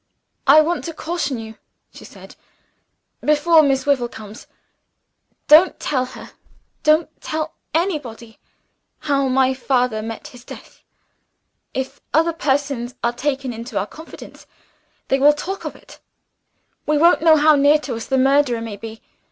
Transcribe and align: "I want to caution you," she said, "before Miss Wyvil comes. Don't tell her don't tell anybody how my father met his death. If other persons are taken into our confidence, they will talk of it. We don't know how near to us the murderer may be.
"I 0.47 0.61
want 0.61 0.83
to 0.85 0.95
caution 0.95 1.37
you," 1.37 1.59
she 1.93 2.05
said, 2.05 2.35
"before 3.23 3.61
Miss 3.61 3.85
Wyvil 3.85 4.07
comes. 4.09 4.47
Don't 5.47 5.79
tell 5.79 6.05
her 6.05 6.31
don't 6.81 7.21
tell 7.21 7.53
anybody 7.75 8.39
how 9.01 9.27
my 9.27 9.53
father 9.53 10.01
met 10.01 10.29
his 10.29 10.43
death. 10.43 10.81
If 11.75 12.01
other 12.15 12.33
persons 12.33 12.95
are 13.03 13.13
taken 13.13 13.53
into 13.53 13.77
our 13.77 13.85
confidence, 13.85 14.47
they 15.09 15.19
will 15.19 15.33
talk 15.33 15.65
of 15.65 15.75
it. 15.75 15.99
We 16.87 16.97
don't 16.97 17.21
know 17.21 17.37
how 17.37 17.55
near 17.55 17.77
to 17.81 17.93
us 17.93 18.07
the 18.07 18.17
murderer 18.17 18.59
may 18.59 18.77
be. 18.77 19.03